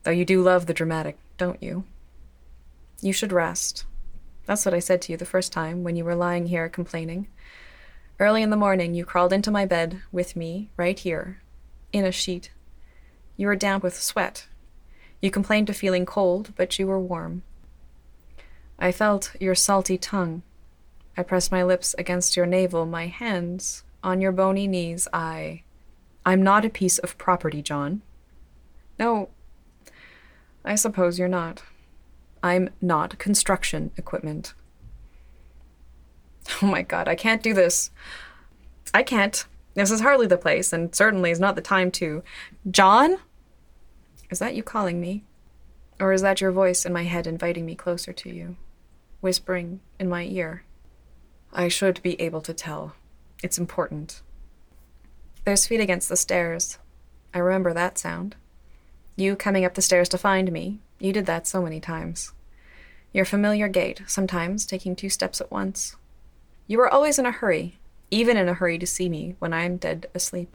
Though 0.03 0.11
you 0.11 0.23
do 0.23 0.41
love 0.41 0.67
the 0.67 0.73
dramatic, 0.73 1.17
don't 1.38 1.61
you? 1.61 1.83
You 3.01 3.11
should 3.11 3.33
rest. 3.33 3.85
That's 4.50 4.65
what 4.65 4.74
I 4.74 4.79
said 4.79 5.03
to 5.03 5.12
you 5.12 5.18
the 5.20 5.25
first 5.25 5.53
time 5.53 5.84
when 5.84 5.96
you 5.96 6.03
were 6.03 6.15
lying 6.15 6.48
here 6.48 6.70
complaining. 6.70 7.27
Early 8.20 8.41
in 8.41 8.50
the 8.50 8.58
morning, 8.58 8.96
you 8.96 9.06
crawled 9.06 9.32
into 9.32 9.51
my 9.51 9.68
bed 9.68 10.01
with 10.12 10.36
me, 10.36 10.72
right 10.75 10.98
here, 10.98 11.44
in 11.94 12.03
a 12.03 12.12
sheet. 12.12 12.50
You 13.38 13.46
were 13.46 13.56
damp 13.56 13.84
with 13.84 13.96
sweat. 13.96 14.48
You 15.22 15.29
complained 15.29 15.70
of 15.70 15.77
feeling 15.77 16.03
cold, 16.03 16.53
but 16.56 16.79
you 16.79 16.88
were 16.88 17.00
warm. 17.00 17.44
I 18.79 18.91
felt 18.91 19.36
your 19.39 19.53
salty 19.53 20.00
tongue. 20.00 20.41
I 21.15 21.22
pressed 21.22 21.51
my 21.51 21.62
lips 21.62 21.94
against 22.00 22.36
your 22.36 22.48
navel, 22.48 22.88
my 22.88 23.06
hands 23.06 23.84
on 24.03 24.20
your 24.20 24.32
bony 24.32 24.68
knees. 24.68 25.08
I. 25.13 25.62
I'm 26.25 26.41
not 26.41 26.65
a 26.65 26.72
piece 26.72 26.98
of 26.98 27.20
property, 27.20 27.62
John. 27.62 28.01
No, 28.98 29.29
I 30.65 30.74
suppose 30.74 31.20
you're 31.20 31.27
not. 31.27 31.62
I'm 32.41 32.69
not 32.81 33.17
construction 33.17 33.91
equipment. 33.98 34.53
Oh 36.63 36.65
my 36.65 36.81
god, 36.81 37.08
I 37.08 37.13
can't 37.13 37.43
do 37.43 37.53
this. 37.53 37.91
I 38.91 39.03
can't. 39.03 39.46
This 39.75 39.91
is 39.91 40.01
hardly 40.01 40.25
the 40.25 40.38
place, 40.38 40.74
and 40.74 40.96
certainly 40.96 41.29
is 41.29 41.39
not 41.39 41.55
the 41.55 41.62
time 41.62 41.91
to. 41.91 42.24
John? 42.72 43.17
Is 44.31 44.39
that 44.39 44.55
you 44.55 44.63
calling 44.63 45.00
me? 45.00 45.25
Or 46.00 46.12
is 46.12 46.22
that 46.24 46.41
your 46.41 46.51
voice 46.51 46.86
in 46.86 46.93
my 46.93 47.03
head 47.03 47.27
inviting 47.27 47.67
me 47.67 47.75
closer 47.75 48.13
to 48.13 48.29
you, 48.29 48.55
whispering 49.22 49.79
in 50.00 50.10
my 50.10 50.24
ear? 50.24 50.63
I 51.53 51.67
should 51.67 52.01
be 52.01 52.19
able 52.19 52.41
to 52.41 52.53
tell. 52.53 52.96
It's 53.43 53.58
important. 53.58 54.22
There's 55.46 55.67
feet 55.67 55.81
against 55.81 56.10
the 56.10 56.15
stairs. 56.15 56.79
I 57.34 57.39
remember 57.39 57.74
that 57.74 57.98
sound. 57.98 58.36
You 59.15 59.36
coming 59.36 59.65
up 59.65 59.74
the 59.74 59.81
stairs 59.81 60.10
to 60.10 60.17
find 60.17 60.51
me. 60.51 60.79
You 61.00 61.13
did 61.13 61.25
that 61.27 61.48
so 61.48 61.62
many 61.62 61.79
times. 61.79 62.34
Your 63.13 63.25
familiar 63.25 63.68
gait, 63.68 64.01
sometimes 64.06 64.65
taking 64.65 64.96
two 64.96 65.10
steps 65.10 65.41
at 65.41 65.50
once. 65.50 65.96
You 66.68 66.77
were 66.77 66.94
always 66.94 67.18
in 67.18 67.25
a 67.25 67.32
hurry, 67.32 67.79
even 68.12 68.38
in 68.38 68.48
a 68.48 68.53
hurry 68.53 68.77
to 68.77 68.86
see 68.86 69.10
me 69.10 69.36
when 69.39 69.53
I 69.53 69.63
am 69.63 69.77
dead 69.77 70.08
asleep. 70.13 70.50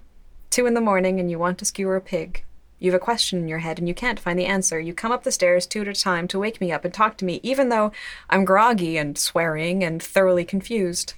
Two 0.50 0.66
in 0.66 0.74
the 0.74 0.80
morning 0.80 1.18
and 1.18 1.30
you 1.30 1.38
want 1.38 1.58
to 1.58 1.64
skewer 1.64 1.96
a 1.96 2.00
pig. 2.00 2.44
You 2.78 2.92
have 2.92 3.00
a 3.00 3.04
question 3.04 3.38
in 3.40 3.48
your 3.48 3.58
head 3.58 3.78
and 3.78 3.88
you 3.88 3.94
can't 3.94 4.20
find 4.20 4.38
the 4.38 4.44
answer. 4.44 4.78
You 4.78 4.94
come 4.94 5.10
up 5.10 5.24
the 5.24 5.32
stairs 5.32 5.66
two 5.66 5.80
at 5.80 5.88
a 5.88 5.94
time 5.94 6.28
to 6.28 6.38
wake 6.38 6.60
me 6.60 6.70
up 6.70 6.84
and 6.84 6.92
talk 6.92 7.16
to 7.16 7.24
me, 7.24 7.40
even 7.42 7.70
though 7.70 7.90
I'm 8.28 8.44
groggy 8.44 8.98
and 8.98 9.16
swearing 9.16 9.82
and 9.82 10.02
thoroughly 10.02 10.44
confused. 10.44 11.14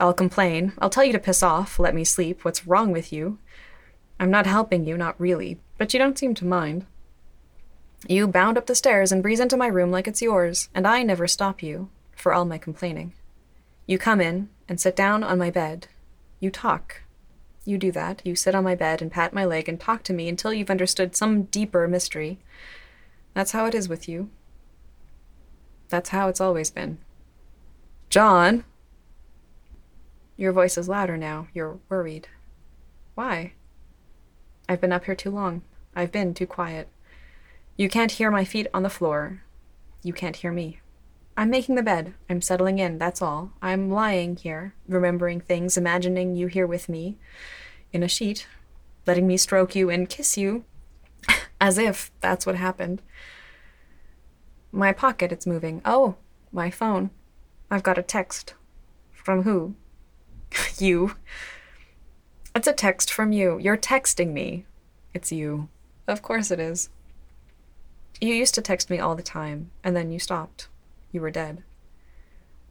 I'll 0.00 0.12
complain. 0.12 0.72
I'll 0.78 0.90
tell 0.90 1.04
you 1.04 1.12
to 1.12 1.18
piss 1.18 1.42
off, 1.42 1.78
let 1.78 1.94
me 1.94 2.04
sleep. 2.04 2.44
What's 2.44 2.66
wrong 2.66 2.90
with 2.90 3.12
you? 3.12 3.38
I'm 4.18 4.30
not 4.30 4.46
helping 4.46 4.84
you, 4.84 4.96
not 4.96 5.20
really, 5.20 5.58
but 5.78 5.94
you 5.94 5.98
don't 5.98 6.18
seem 6.18 6.34
to 6.34 6.44
mind. 6.44 6.86
You 8.08 8.26
bound 8.26 8.58
up 8.58 8.66
the 8.66 8.74
stairs 8.74 9.12
and 9.12 9.22
breeze 9.22 9.40
into 9.40 9.56
my 9.56 9.68
room 9.68 9.90
like 9.90 10.08
it's 10.08 10.22
yours, 10.22 10.68
and 10.74 10.86
I 10.86 11.02
never 11.02 11.28
stop 11.28 11.62
you, 11.62 11.88
for 12.16 12.32
all 12.32 12.44
my 12.44 12.58
complaining. 12.58 13.12
You 13.86 13.98
come 13.98 14.20
in 14.20 14.48
and 14.68 14.80
sit 14.80 14.96
down 14.96 15.22
on 15.22 15.38
my 15.38 15.50
bed. 15.50 15.86
You 16.40 16.50
talk. 16.50 17.02
You 17.64 17.78
do 17.78 17.92
that. 17.92 18.22
You 18.24 18.34
sit 18.34 18.54
on 18.54 18.64
my 18.64 18.74
bed 18.74 19.00
and 19.02 19.12
pat 19.12 19.32
my 19.32 19.44
leg 19.44 19.68
and 19.68 19.78
talk 19.78 20.02
to 20.04 20.12
me 20.12 20.28
until 20.28 20.52
you've 20.52 20.70
understood 20.70 21.14
some 21.14 21.44
deeper 21.44 21.86
mystery. 21.86 22.38
That's 23.34 23.52
how 23.52 23.66
it 23.66 23.74
is 23.74 23.88
with 23.88 24.08
you. 24.08 24.30
That's 25.88 26.08
how 26.08 26.28
it's 26.28 26.40
always 26.40 26.70
been. 26.70 26.98
John! 28.10 28.64
Your 30.36 30.52
voice 30.52 30.76
is 30.76 30.88
louder 30.88 31.16
now. 31.16 31.46
You're 31.54 31.78
worried. 31.88 32.28
Why? 33.14 33.52
I've 34.68 34.80
been 34.80 34.92
up 34.92 35.04
here 35.04 35.14
too 35.14 35.30
long. 35.30 35.62
I've 35.94 36.10
been 36.10 36.34
too 36.34 36.46
quiet. 36.46 36.88
You 37.76 37.88
can't 37.88 38.12
hear 38.12 38.30
my 38.30 38.44
feet 38.44 38.66
on 38.74 38.82
the 38.82 38.90
floor. 38.90 39.42
You 40.02 40.12
can't 40.12 40.36
hear 40.36 40.52
me. 40.52 40.80
I'm 41.36 41.48
making 41.48 41.76
the 41.76 41.82
bed. 41.82 42.14
I'm 42.28 42.42
settling 42.42 42.78
in, 42.78 42.98
that's 42.98 43.22
all. 43.22 43.52
I'm 43.62 43.90
lying 43.90 44.36
here, 44.36 44.74
remembering 44.86 45.40
things, 45.40 45.78
imagining 45.78 46.36
you 46.36 46.48
here 46.48 46.66
with 46.66 46.88
me, 46.88 47.16
in 47.92 48.02
a 48.02 48.08
sheet, 48.08 48.46
letting 49.06 49.26
me 49.26 49.38
stroke 49.38 49.74
you 49.74 49.88
and 49.88 50.08
kiss 50.08 50.36
you, 50.36 50.64
as 51.60 51.78
if 51.78 52.10
that's 52.20 52.44
what 52.44 52.56
happened. 52.56 53.00
My 54.70 54.92
pocket, 54.92 55.32
it's 55.32 55.46
moving. 55.46 55.80
Oh, 55.84 56.16
my 56.52 56.70
phone. 56.70 57.10
I've 57.70 57.82
got 57.82 57.98
a 57.98 58.02
text. 58.02 58.54
From 59.12 59.44
who? 59.44 59.74
you. 60.78 61.16
It's 62.54 62.68
a 62.68 62.72
text 62.74 63.10
from 63.10 63.32
you. 63.32 63.58
You're 63.58 63.78
texting 63.78 64.32
me. 64.32 64.66
It's 65.14 65.32
you. 65.32 65.68
Of 66.06 66.20
course 66.20 66.50
it 66.50 66.60
is. 66.60 66.90
You 68.22 68.34
used 68.34 68.54
to 68.54 68.62
text 68.62 68.88
me 68.88 69.00
all 69.00 69.16
the 69.16 69.22
time, 69.22 69.72
and 69.82 69.96
then 69.96 70.12
you 70.12 70.20
stopped 70.20 70.68
you 71.10 71.20
were 71.20 71.32
dead. 71.32 71.64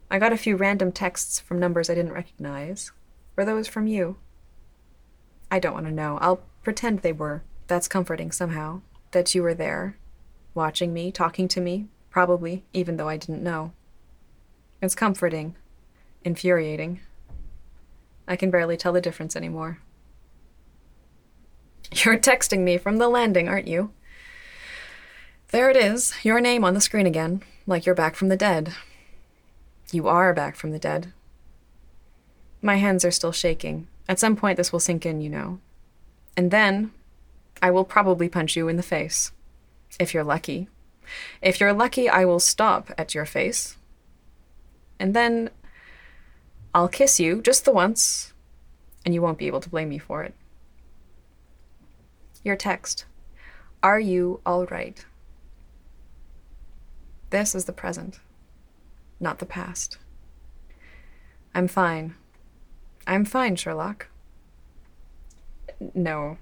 I 0.09 0.17
got 0.17 0.31
a 0.31 0.37
few 0.37 0.55
random 0.55 0.93
texts 0.93 1.41
from 1.41 1.59
numbers 1.59 1.89
I 1.89 1.93
didn't 1.93 2.13
recognize. 2.13 2.93
Were 3.35 3.43
those 3.43 3.67
from 3.67 3.85
you? 3.85 4.15
I 5.51 5.59
don't 5.59 5.73
want 5.73 5.87
to 5.87 5.91
know. 5.91 6.17
I'll 6.21 6.41
pretend 6.63 6.99
they 6.99 7.11
were. 7.11 7.43
That's 7.67 7.89
comforting 7.89 8.31
somehow. 8.31 8.79
That 9.11 9.35
you 9.35 9.43
were 9.43 9.53
there, 9.53 9.97
watching 10.53 10.93
me, 10.93 11.11
talking 11.11 11.49
to 11.49 11.59
me, 11.59 11.87
probably, 12.09 12.63
even 12.71 12.95
though 12.95 13.09
I 13.09 13.17
didn't 13.17 13.43
know. 13.43 13.73
It's 14.81 14.95
comforting. 14.95 15.55
Infuriating. 16.23 17.01
I 18.25 18.37
can 18.37 18.51
barely 18.51 18.77
tell 18.77 18.93
the 18.93 19.01
difference 19.01 19.35
anymore. 19.35 19.79
You're 21.91 22.17
texting 22.17 22.59
me 22.59 22.77
from 22.77 22.99
the 22.99 23.09
landing, 23.09 23.49
aren't 23.49 23.67
you? 23.67 23.91
There 25.51 25.69
it 25.69 25.75
is, 25.75 26.13
your 26.23 26.39
name 26.39 26.63
on 26.63 26.73
the 26.73 26.79
screen 26.81 27.05
again 27.05 27.43
like 27.67 27.85
you're 27.85 27.93
back 27.93 28.15
from 28.15 28.29
the 28.29 28.37
dead. 28.37 28.73
You 29.91 30.07
are 30.07 30.33
back 30.33 30.55
from 30.55 30.71
the 30.71 30.79
dead. 30.79 31.11
My 32.61 32.77
hands 32.77 33.03
are 33.03 33.11
still 33.11 33.33
shaking. 33.33 33.87
At 34.07 34.17
some 34.17 34.37
point, 34.37 34.55
this 34.55 34.71
will 34.71 34.79
sink 34.79 35.05
in, 35.05 35.19
you 35.19 35.29
know. 35.29 35.59
And 36.37 36.51
then 36.51 36.91
I 37.61 37.69
will 37.69 37.83
probably 37.83 38.29
punch 38.29 38.55
you 38.55 38.69
in 38.69 38.77
the 38.77 38.83
face. 38.83 39.33
If 39.99 40.13
you're 40.13 40.23
lucky. 40.23 40.69
If 41.41 41.59
you're 41.59 41.73
lucky, 41.73 42.07
I 42.07 42.23
will 42.23 42.39
stop 42.39 42.89
at 42.97 43.13
your 43.13 43.25
face. 43.25 43.75
And 44.99 45.13
then 45.13 45.49
I'll 46.73 46.87
kiss 46.87 47.19
you 47.19 47.41
just 47.41 47.65
the 47.65 47.73
once, 47.73 48.31
and 49.03 49.13
you 49.13 49.21
won't 49.21 49.37
be 49.37 49.47
able 49.47 49.59
to 49.59 49.69
blame 49.69 49.89
me 49.89 49.97
for 49.97 50.23
it. 50.23 50.33
Your 52.41 52.55
text 52.55 53.03
Are 53.83 53.99
you 53.99 54.39
all 54.45 54.65
right? 54.67 55.03
This 57.31 57.55
is 57.55 57.65
the 57.65 57.73
present, 57.73 58.19
not 59.19 59.39
the 59.39 59.45
past. 59.45 59.97
I'm 61.55 61.67
fine. 61.67 62.15
I'm 63.07 63.25
fine, 63.25 63.55
Sherlock. 63.55 64.07
No. 65.93 66.37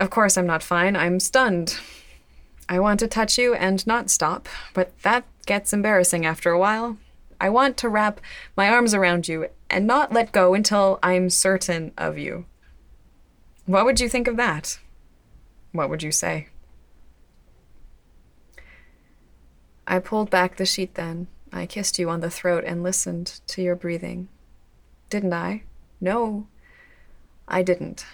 Of 0.00 0.10
course, 0.10 0.36
I'm 0.36 0.46
not 0.46 0.62
fine. 0.62 0.96
I'm 0.96 1.20
stunned. 1.20 1.78
I 2.70 2.80
want 2.80 3.00
to 3.00 3.06
touch 3.06 3.38
you 3.38 3.54
and 3.54 3.86
not 3.86 4.08
stop, 4.10 4.48
but 4.72 4.98
that 5.02 5.24
gets 5.44 5.74
embarrassing 5.74 6.24
after 6.24 6.50
a 6.50 6.58
while. 6.58 6.96
I 7.38 7.50
want 7.50 7.76
to 7.78 7.88
wrap 7.90 8.22
my 8.56 8.70
arms 8.70 8.94
around 8.94 9.28
you 9.28 9.48
and 9.68 9.86
not 9.86 10.12
let 10.12 10.32
go 10.32 10.54
until 10.54 10.98
I'm 11.02 11.28
certain 11.28 11.92
of 11.98 12.16
you. 12.16 12.46
What 13.66 13.84
would 13.84 14.00
you 14.00 14.08
think 14.08 14.26
of 14.26 14.38
that? 14.38 14.78
What 15.72 15.90
would 15.90 16.02
you 16.02 16.12
say? 16.12 16.48
I 19.86 19.98
pulled 19.98 20.30
back 20.30 20.56
the 20.56 20.66
sheet 20.66 20.94
then. 20.94 21.28
I 21.52 21.66
kissed 21.66 21.98
you 21.98 22.10
on 22.10 22.20
the 22.20 22.30
throat 22.30 22.64
and 22.66 22.82
listened 22.82 23.40
to 23.48 23.62
your 23.62 23.76
breathing. 23.76 24.28
Didn't 25.10 25.32
I? 25.32 25.62
No, 26.00 26.46
I 27.46 27.62
didn't. 27.62 28.04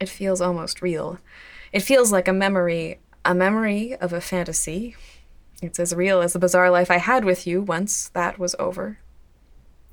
It 0.00 0.08
feels 0.08 0.40
almost 0.40 0.80
real. 0.80 1.18
It 1.72 1.80
feels 1.80 2.12
like 2.12 2.28
a 2.28 2.32
memory, 2.32 3.00
a 3.24 3.34
memory 3.34 3.94
of 3.96 4.12
a 4.12 4.20
fantasy. 4.20 4.96
It's 5.60 5.80
as 5.80 5.94
real 5.94 6.22
as 6.22 6.32
the 6.32 6.38
bizarre 6.38 6.70
life 6.70 6.90
I 6.90 6.98
had 6.98 7.24
with 7.24 7.46
you 7.46 7.60
once 7.60 8.08
that 8.10 8.38
was 8.38 8.54
over. 8.58 8.98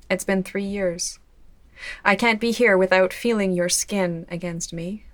It's 0.08 0.24
been 0.24 0.42
three 0.42 0.64
years. 0.64 1.18
I 2.04 2.14
can't 2.14 2.40
be 2.40 2.52
here 2.52 2.78
without 2.78 3.12
feeling 3.12 3.52
your 3.52 3.68
skin 3.68 4.26
against 4.30 4.72
me. 4.72 5.04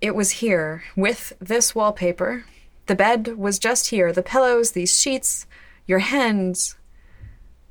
It 0.00 0.14
was 0.14 0.30
here, 0.30 0.84
with 0.96 1.32
this 1.40 1.74
wallpaper, 1.74 2.44
the 2.88 2.94
bed 2.94 3.38
was 3.38 3.58
just 3.58 3.88
here, 3.88 4.12
the 4.12 4.22
pillows, 4.22 4.72
these 4.72 4.98
sheets, 4.98 5.46
your 5.86 6.00
hands, 6.00 6.76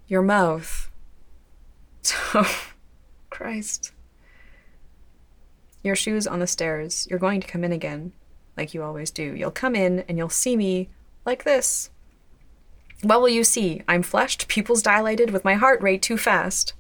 your 0.08 0.22
mouth. 0.22 0.90
Oh, 2.34 2.72
Christ. 3.30 3.92
Your 5.84 5.96
shoes 5.96 6.26
on 6.26 6.40
the 6.40 6.48
stairs. 6.48 7.06
You're 7.10 7.20
going 7.20 7.42
to 7.42 7.48
come 7.48 7.66
in 7.66 7.74
again, 7.74 8.14
like 8.56 8.74
you 8.74 8.82
always 8.82 9.12
do. 9.12 9.36
You'll 9.36 9.52
come 9.52 9.76
in 9.76 10.06
and 10.08 10.18
you'll 10.18 10.30
see 10.30 10.56
me 10.56 10.90
like 11.26 11.44
this. 11.44 11.90
What 13.02 13.20
will 13.20 13.30
you 13.30 13.44
see? 13.44 13.82
I'm 13.88 14.04
flushed, 14.04 14.48
pupils 14.48 14.82
dilated, 14.82 15.32
with 15.32 15.44
my 15.44 15.56
heart 15.56 15.82
rate 15.82 16.02
too 16.02 16.18
fast. 16.18 16.74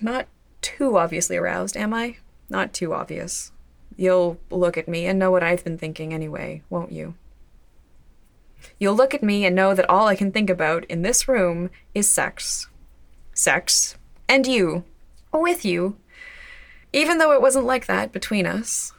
Not 0.00 0.28
too 0.60 0.98
obviously 0.98 1.36
aroused, 1.36 1.76
am 1.76 1.94
I? 1.94 2.18
Not 2.50 2.72
too 2.72 2.92
obvious. 2.92 3.52
You'll 3.98 4.38
look 4.48 4.78
at 4.78 4.86
me 4.86 5.06
and 5.06 5.18
know 5.18 5.32
what 5.32 5.42
I've 5.42 5.64
been 5.64 5.76
thinking 5.76 6.14
anyway, 6.14 6.62
won't 6.70 6.92
you? 6.92 7.14
You'll 8.78 8.94
look 8.94 9.12
at 9.12 9.24
me 9.24 9.44
and 9.44 9.56
know 9.56 9.74
that 9.74 9.90
all 9.90 10.06
I 10.06 10.14
can 10.14 10.30
think 10.30 10.48
about 10.48 10.84
in 10.84 11.02
this 11.02 11.26
room 11.26 11.68
is 11.96 12.08
sex. 12.08 12.68
Sex. 13.34 13.96
And 14.28 14.46
you. 14.46 14.84
With 15.32 15.64
you. 15.64 15.96
Even 16.92 17.18
though 17.18 17.32
it 17.32 17.42
wasn't 17.42 17.66
like 17.66 17.86
that 17.86 18.12
between 18.12 18.46
us. 18.46 18.92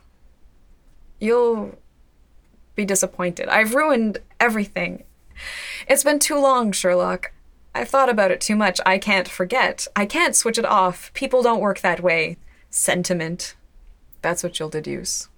You'll 1.18 1.78
be 2.76 2.84
disappointed. 2.84 3.48
I've 3.48 3.76
ruined 3.76 4.18
everything. 4.38 5.06
It's 5.88 6.04
been 6.04 6.20
too 6.20 6.38
long, 6.38 6.74
Sherlock. 6.74 7.32
I've 7.74 7.88
thought 7.88 8.10
about 8.10 8.32
it 8.32 8.42
too 8.42 8.58
much. 8.58 8.82
I 8.86 8.98
can't 8.98 9.30
forget. 9.30 9.88
I 9.96 10.06
can't 10.06 10.36
switch 10.36 10.58
it 10.58 10.66
off. 10.66 11.10
People 11.14 11.42
don't 11.42 11.62
work 11.62 11.80
that 11.80 12.04
way. 12.04 12.36
Sentiment. 12.70 13.56
That's 14.22 14.44
what 14.44 14.60
you'll 14.60 14.70
deduce. 14.70 15.30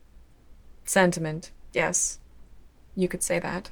Sentiment. 0.85 1.51
Yes. 1.73 2.19
You 2.95 3.07
could 3.07 3.23
say 3.23 3.39
that. 3.39 3.71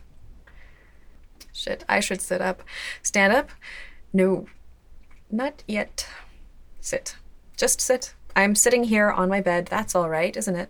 Shit, 1.51 1.83
I 1.89 1.99
should 1.99 2.21
sit 2.21 2.41
up. 2.41 2.63
Stand 3.01 3.33
up? 3.33 3.49
No. 4.13 4.47
Not 5.29 5.63
yet. 5.67 6.07
Sit. 6.79 7.15
Just 7.57 7.81
sit. 7.81 8.13
I'm 8.35 8.55
sitting 8.55 8.85
here 8.85 9.11
on 9.11 9.29
my 9.29 9.41
bed. 9.41 9.65
That's 9.65 9.95
all 9.95 10.09
right, 10.09 10.35
isn't 10.37 10.55
it? 10.55 10.69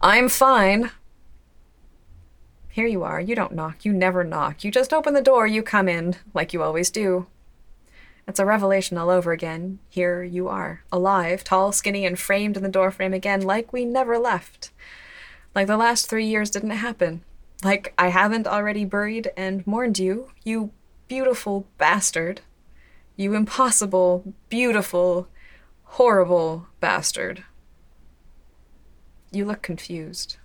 I'm 0.00 0.28
fine. 0.28 0.90
Here 2.68 2.86
you 2.86 3.02
are. 3.02 3.20
You 3.20 3.34
don't 3.34 3.54
knock. 3.54 3.84
You 3.84 3.92
never 3.92 4.22
knock. 4.22 4.62
You 4.62 4.70
just 4.70 4.92
open 4.92 5.14
the 5.14 5.22
door, 5.22 5.46
you 5.46 5.62
come 5.62 5.88
in, 5.88 6.16
like 6.34 6.52
you 6.52 6.62
always 6.62 6.90
do. 6.90 7.26
It's 8.26 8.40
a 8.40 8.44
revelation 8.46 8.98
all 8.98 9.08
over 9.08 9.30
again. 9.30 9.78
Here 9.88 10.22
you 10.22 10.48
are, 10.48 10.82
alive, 10.90 11.44
tall, 11.44 11.70
skinny, 11.70 12.04
and 12.04 12.18
framed 12.18 12.56
in 12.56 12.62
the 12.64 12.68
doorframe 12.68 13.14
again, 13.14 13.40
like 13.40 13.72
we 13.72 13.84
never 13.84 14.18
left. 14.18 14.72
Like 15.54 15.68
the 15.68 15.76
last 15.76 16.10
three 16.10 16.26
years 16.26 16.50
didn't 16.50 16.70
happen. 16.70 17.22
Like 17.62 17.94
I 17.96 18.08
haven't 18.08 18.48
already 18.48 18.84
buried 18.84 19.30
and 19.36 19.64
mourned 19.66 19.98
you, 19.98 20.30
you 20.44 20.72
beautiful 21.08 21.66
bastard. 21.78 22.40
You 23.14 23.34
impossible, 23.34 24.34
beautiful, 24.48 25.28
horrible 25.84 26.66
bastard. 26.80 27.44
You 29.30 29.44
look 29.44 29.62
confused. 29.62 30.36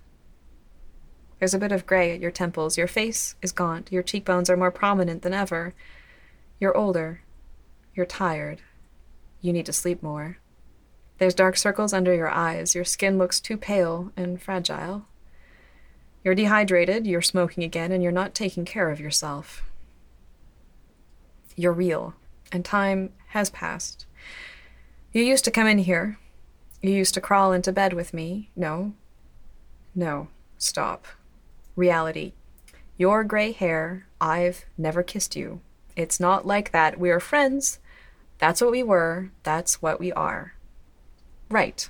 There's 1.38 1.54
a 1.54 1.58
bit 1.58 1.72
of 1.72 1.86
gray 1.86 2.14
at 2.14 2.20
your 2.20 2.30
temples. 2.30 2.78
Your 2.78 2.86
face 2.86 3.34
is 3.42 3.50
gaunt. 3.50 3.90
Your 3.90 4.04
cheekbones 4.04 4.48
are 4.48 4.56
more 4.56 4.70
prominent 4.70 5.22
than 5.22 5.34
ever. 5.34 5.74
You're 6.60 6.76
older. 6.76 7.21
You're 7.94 8.06
tired. 8.06 8.60
You 9.40 9.52
need 9.52 9.66
to 9.66 9.72
sleep 9.72 10.02
more. 10.02 10.38
There's 11.18 11.34
dark 11.34 11.56
circles 11.56 11.92
under 11.92 12.14
your 12.14 12.30
eyes. 12.30 12.74
Your 12.74 12.84
skin 12.84 13.18
looks 13.18 13.40
too 13.40 13.56
pale 13.56 14.12
and 14.16 14.40
fragile. 14.40 15.06
You're 16.24 16.34
dehydrated, 16.34 17.06
you're 17.06 17.22
smoking 17.22 17.64
again, 17.64 17.92
and 17.92 18.02
you're 18.02 18.12
not 18.12 18.34
taking 18.34 18.64
care 18.64 18.90
of 18.90 19.00
yourself. 19.00 19.62
You're 21.56 21.72
real, 21.72 22.14
and 22.50 22.64
time 22.64 23.12
has 23.28 23.50
passed. 23.50 24.06
You 25.12 25.22
used 25.22 25.44
to 25.44 25.50
come 25.50 25.66
in 25.66 25.78
here. 25.78 26.18
You 26.80 26.90
used 26.90 27.14
to 27.14 27.20
crawl 27.20 27.52
into 27.52 27.72
bed 27.72 27.92
with 27.92 28.14
me. 28.14 28.50
No. 28.56 28.94
No. 29.94 30.28
Stop. 30.58 31.06
Reality. 31.76 32.32
Your 32.96 33.24
gray 33.24 33.52
hair, 33.52 34.06
I've 34.20 34.64
never 34.78 35.02
kissed 35.02 35.36
you. 35.36 35.60
It's 35.96 36.20
not 36.20 36.46
like 36.46 36.72
that. 36.72 36.98
We 36.98 37.10
are 37.10 37.20
friends. 37.20 37.80
That's 38.42 38.60
what 38.60 38.72
we 38.72 38.82
were. 38.82 39.30
That's 39.44 39.80
what 39.80 40.00
we 40.00 40.10
are. 40.10 40.54
Right. 41.48 41.88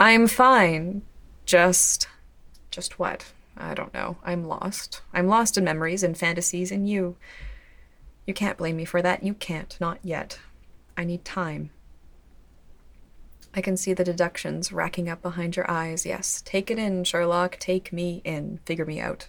I'm 0.00 0.26
fine. 0.26 1.02
Just 1.44 2.08
just 2.72 2.98
what? 2.98 3.32
I 3.56 3.74
don't 3.74 3.94
know. 3.94 4.16
I'm 4.24 4.42
lost. 4.42 5.02
I'm 5.14 5.28
lost 5.28 5.56
in 5.56 5.62
memories 5.62 6.02
and 6.02 6.18
fantasies 6.18 6.72
and 6.72 6.88
you. 6.88 7.14
You 8.26 8.34
can't 8.34 8.58
blame 8.58 8.76
me 8.76 8.84
for 8.84 9.00
that. 9.02 9.22
You 9.22 9.34
can't. 9.34 9.76
Not 9.80 10.00
yet. 10.02 10.40
I 10.96 11.04
need 11.04 11.24
time. 11.24 11.70
I 13.54 13.60
can 13.60 13.76
see 13.76 13.92
the 13.92 14.02
deductions 14.02 14.72
racking 14.72 15.08
up 15.08 15.22
behind 15.22 15.54
your 15.54 15.70
eyes. 15.70 16.04
Yes, 16.04 16.42
take 16.44 16.72
it 16.72 16.78
in, 16.78 17.04
Sherlock. 17.04 17.56
Take 17.60 17.92
me 17.92 18.20
in. 18.24 18.58
Figure 18.66 18.84
me 18.84 18.98
out. 18.98 19.28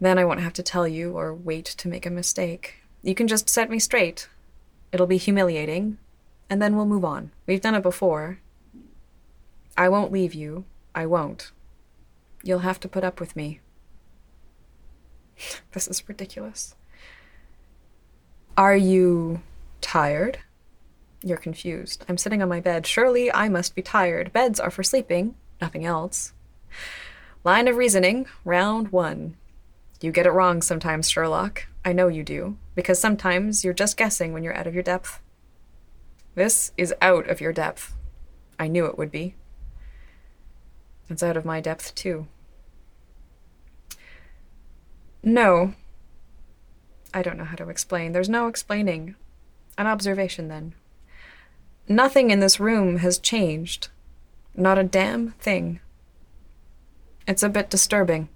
Then 0.00 0.18
I 0.18 0.24
won't 0.24 0.40
have 0.40 0.52
to 0.54 0.64
tell 0.64 0.88
you 0.88 1.12
or 1.12 1.32
wait 1.32 1.66
to 1.66 1.86
make 1.86 2.06
a 2.06 2.10
mistake. 2.10 2.80
You 3.04 3.14
can 3.14 3.28
just 3.28 3.50
set 3.50 3.68
me 3.68 3.78
straight. 3.78 4.28
It'll 4.90 5.06
be 5.06 5.18
humiliating, 5.18 5.98
and 6.48 6.62
then 6.62 6.74
we'll 6.74 6.86
move 6.86 7.04
on. 7.04 7.32
We've 7.46 7.60
done 7.60 7.74
it 7.74 7.82
before. 7.82 8.38
I 9.76 9.90
won't 9.90 10.10
leave 10.10 10.32
you. 10.32 10.64
I 10.94 11.04
won't. 11.04 11.52
You'll 12.42 12.60
have 12.60 12.80
to 12.80 12.88
put 12.88 13.04
up 13.04 13.20
with 13.20 13.36
me. 13.36 13.60
this 15.72 15.86
is 15.86 16.08
ridiculous. 16.08 16.76
Are 18.56 18.76
you 18.76 19.42
tired? 19.82 20.38
You're 21.22 21.36
confused. 21.36 22.06
I'm 22.08 22.16
sitting 22.16 22.40
on 22.40 22.48
my 22.48 22.60
bed. 22.60 22.86
Surely 22.86 23.30
I 23.30 23.50
must 23.50 23.74
be 23.74 23.82
tired. 23.82 24.32
Beds 24.32 24.58
are 24.58 24.70
for 24.70 24.82
sleeping, 24.82 25.34
nothing 25.60 25.84
else. 25.84 26.32
Line 27.44 27.68
of 27.68 27.76
reasoning, 27.76 28.26
round 28.46 28.92
one. 28.92 29.36
You 30.00 30.10
get 30.10 30.26
it 30.26 30.30
wrong 30.30 30.62
sometimes, 30.62 31.10
Sherlock. 31.10 31.66
I 31.84 31.92
know 31.92 32.08
you 32.08 32.22
do, 32.22 32.56
because 32.74 32.98
sometimes 32.98 33.62
you're 33.62 33.74
just 33.74 33.96
guessing 33.96 34.32
when 34.32 34.42
you're 34.42 34.56
out 34.56 34.66
of 34.66 34.74
your 34.74 34.82
depth. 34.82 35.20
This 36.34 36.72
is 36.76 36.94
out 37.02 37.28
of 37.28 37.40
your 37.40 37.52
depth. 37.52 37.94
I 38.58 38.68
knew 38.68 38.86
it 38.86 38.96
would 38.96 39.10
be. 39.10 39.34
It's 41.10 41.22
out 41.22 41.36
of 41.36 41.44
my 41.44 41.60
depth, 41.60 41.94
too. 41.94 42.26
No. 45.22 45.74
I 47.12 47.22
don't 47.22 47.36
know 47.36 47.44
how 47.44 47.56
to 47.56 47.68
explain. 47.68 48.12
There's 48.12 48.28
no 48.28 48.48
explaining. 48.48 49.14
An 49.76 49.86
observation, 49.86 50.48
then. 50.48 50.74
Nothing 51.86 52.30
in 52.30 52.40
this 52.40 52.58
room 52.58 52.98
has 52.98 53.18
changed. 53.18 53.88
Not 54.56 54.78
a 54.78 54.84
damn 54.84 55.32
thing. 55.32 55.80
It's 57.28 57.42
a 57.42 57.48
bit 57.48 57.68
disturbing. 57.68 58.28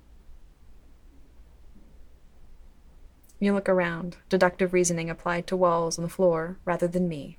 You 3.40 3.54
look 3.54 3.68
around, 3.68 4.16
deductive 4.28 4.72
reasoning 4.72 5.08
applied 5.08 5.46
to 5.46 5.56
walls 5.56 5.96
and 5.96 6.04
the 6.04 6.12
floor 6.12 6.58
rather 6.64 6.88
than 6.88 7.08
me. 7.08 7.38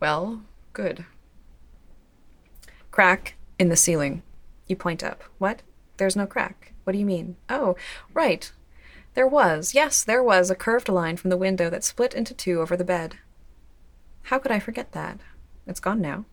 Well, 0.00 0.42
good. 0.72 1.04
Crack 2.90 3.34
in 3.58 3.68
the 3.68 3.76
ceiling. 3.76 4.22
You 4.66 4.76
point 4.76 5.04
up. 5.04 5.22
What? 5.38 5.62
There's 5.98 6.16
no 6.16 6.26
crack. 6.26 6.72
What 6.84 6.94
do 6.94 6.98
you 6.98 7.06
mean? 7.06 7.36
Oh, 7.48 7.76
right. 8.14 8.50
There 9.14 9.26
was, 9.26 9.74
yes, 9.74 10.02
there 10.02 10.22
was 10.22 10.50
a 10.50 10.54
curved 10.54 10.88
line 10.88 11.18
from 11.18 11.30
the 11.30 11.36
window 11.36 11.68
that 11.68 11.84
split 11.84 12.14
into 12.14 12.32
two 12.32 12.60
over 12.60 12.76
the 12.76 12.84
bed. 12.84 13.16
How 14.24 14.38
could 14.38 14.50
I 14.50 14.58
forget 14.58 14.92
that? 14.92 15.18
It's 15.66 15.80
gone 15.80 16.00
now. 16.00 16.24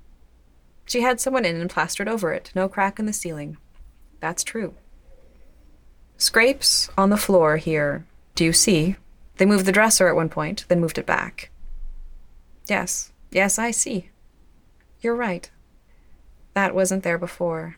She 0.85 1.01
had 1.01 1.19
someone 1.19 1.45
in 1.45 1.59
and 1.59 1.69
plastered 1.69 2.07
over 2.07 2.33
it, 2.33 2.51
no 2.55 2.69
crack 2.69 2.97
in 2.97 3.05
the 3.05 3.13
ceiling. 3.13 3.57
That's 4.21 4.43
true. 4.43 4.73
Scrapes 6.17 6.89
on 6.97 7.09
the 7.09 7.17
floor 7.17 7.57
here. 7.57 8.05
Do 8.39 8.45
you 8.45 8.53
see? 8.53 8.95
They 9.35 9.45
moved 9.45 9.65
the 9.65 9.73
dresser 9.73 10.07
at 10.07 10.15
one 10.15 10.29
point, 10.29 10.63
then 10.69 10.79
moved 10.79 10.97
it 10.97 11.05
back. 11.05 11.49
Yes, 12.67 13.11
yes, 13.31 13.59
I 13.59 13.71
see. 13.71 14.11
You're 15.01 15.13
right. 15.13 15.51
That 16.53 16.73
wasn't 16.73 17.03
there 17.03 17.17
before. 17.17 17.75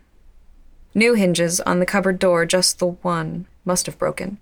New 0.94 1.16
hinges 1.16 1.62
on 1.62 1.80
the 1.80 1.86
cupboard 1.88 2.20
door, 2.20 2.46
just 2.46 2.78
the 2.78 2.90
one, 2.90 3.48
must 3.66 3.88
have 3.88 3.98
broken. 3.98 4.38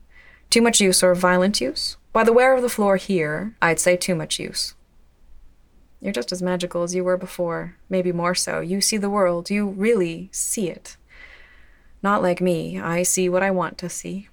Too 0.49 0.62
much 0.62 0.82
use 0.82 1.01
or 1.01 1.15
violent 1.15 1.62
use? 1.62 1.95
By 2.12 2.25
the 2.25 2.34
wear 2.34 2.53
of 2.53 2.63
the 2.63 2.67
floor 2.67 2.97
here, 2.97 3.55
I'd 3.62 3.79
say 3.79 3.95
too 3.95 4.13
much 4.13 4.39
use. 4.39 4.73
You're 6.01 6.12
just 6.12 6.34
as 6.34 6.41
magical 6.41 6.84
as 6.84 6.93
you 6.93 7.05
were 7.05 7.15
before, 7.15 7.77
maybe 7.89 8.12
more 8.12 8.36
so. 8.36 8.60
You 8.60 8.82
see 8.82 8.97
the 8.97 9.10
world, 9.10 9.49
you 9.49 9.69
really 9.69 10.27
see 10.34 10.69
it. 10.69 10.97
Not 12.03 12.21
like 12.21 12.41
me, 12.41 12.77
I 12.77 13.03
see 13.03 13.29
what 13.29 13.41
I 13.41 13.51
want 13.51 13.77
to 13.77 13.88
see. 13.88 14.27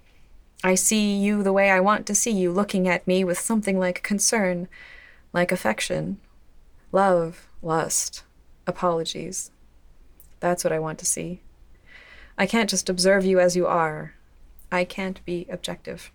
I 0.63 0.75
see 0.75 1.15
you 1.15 1.43
the 1.43 1.53
way 1.53 1.69
I 1.69 1.79
want 1.79 2.05
to 2.07 2.15
see 2.15 2.31
you, 2.31 2.51
looking 2.51 2.87
at 2.87 3.07
me 3.07 3.23
with 3.23 3.39
something 3.39 3.77
like 3.77 4.01
concern, 4.01 4.67
like 5.31 5.51
affection, 5.51 6.19
love, 6.91 7.47
lust, 7.61 8.23
apologies. 8.65 9.51
That's 10.39 10.63
what 10.63 10.73
I 10.73 10.79
want 10.79 10.97
to 10.99 11.05
see. 11.05 11.41
I 12.37 12.45
can't 12.45 12.69
just 12.69 12.89
observe 12.89 13.25
you 13.25 13.39
as 13.39 13.55
you 13.55 13.67
are. 13.67 14.15
I 14.71 14.83
can't 14.83 15.23
be 15.25 15.45
objective. 15.49 16.11